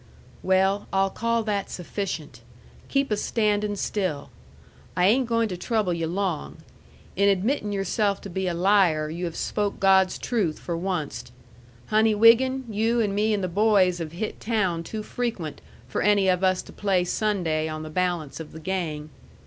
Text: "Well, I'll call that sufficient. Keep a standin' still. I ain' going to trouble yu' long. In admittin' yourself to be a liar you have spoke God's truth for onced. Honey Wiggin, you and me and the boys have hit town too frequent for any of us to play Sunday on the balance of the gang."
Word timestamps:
"Well, 0.41 0.87
I'll 0.91 1.11
call 1.11 1.43
that 1.43 1.69
sufficient. 1.69 2.41
Keep 2.89 3.11
a 3.11 3.15
standin' 3.17 3.75
still. 3.75 4.31
I 4.97 5.05
ain' 5.05 5.25
going 5.25 5.47
to 5.49 5.57
trouble 5.57 5.93
yu' 5.93 6.07
long. 6.07 6.57
In 7.15 7.29
admittin' 7.29 7.71
yourself 7.71 8.19
to 8.21 8.27
be 8.31 8.47
a 8.47 8.55
liar 8.55 9.11
you 9.11 9.25
have 9.25 9.35
spoke 9.35 9.79
God's 9.79 10.17
truth 10.17 10.57
for 10.57 10.75
onced. 10.75 11.29
Honey 11.89 12.15
Wiggin, 12.15 12.63
you 12.67 12.99
and 12.99 13.13
me 13.13 13.31
and 13.31 13.43
the 13.43 13.47
boys 13.47 13.99
have 13.99 14.13
hit 14.13 14.39
town 14.39 14.81
too 14.81 15.03
frequent 15.03 15.61
for 15.87 16.01
any 16.01 16.27
of 16.29 16.43
us 16.43 16.63
to 16.63 16.73
play 16.73 17.03
Sunday 17.03 17.67
on 17.69 17.83
the 17.83 17.91
balance 17.91 18.39
of 18.39 18.53
the 18.53 18.59
gang." 18.59 19.11